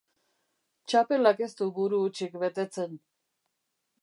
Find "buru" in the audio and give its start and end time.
1.77-2.01